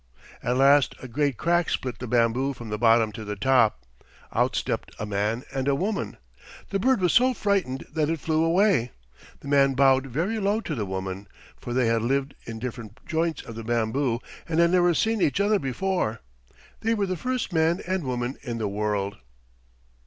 At 0.41 0.57
last 0.57 0.95
a 1.03 1.07
great 1.07 1.37
crack 1.37 1.69
split 1.69 1.99
the 1.99 2.07
bamboo 2.07 2.53
from 2.55 2.69
the 2.69 2.79
bottom 2.79 3.11
to 3.11 3.23
the 3.23 3.35
top. 3.35 3.85
Out 4.33 4.55
stepped 4.55 4.91
a 4.97 5.05
man 5.05 5.43
and 5.53 5.67
a 5.67 5.75
woman. 5.75 6.17
The 6.71 6.79
bird 6.79 7.01
was 7.01 7.13
so 7.13 7.35
frightened 7.35 7.85
that 7.93 8.09
it 8.09 8.19
flew 8.19 8.43
away. 8.43 8.93
The 9.41 9.47
man 9.47 9.75
bowed 9.75 10.07
very 10.07 10.39
low 10.39 10.59
to 10.61 10.73
the 10.73 10.87
woman, 10.87 11.27
for 11.55 11.71
they 11.71 11.85
had 11.85 12.01
lived 12.01 12.33
in 12.45 12.57
different 12.57 12.99
joints 13.05 13.43
of 13.43 13.53
the 13.53 13.63
bamboo 13.63 14.17
and 14.49 14.59
had 14.59 14.71
never 14.71 14.95
seen 14.95 15.21
each 15.21 15.39
other 15.39 15.59
before. 15.59 16.21
They 16.79 16.95
were 16.95 17.05
the 17.05 17.15
first 17.15 17.53
man 17.53 17.79
and 17.85 18.03
woman 18.03 18.39
in 18.41 18.57
the 18.57 18.67
world." 18.67 19.17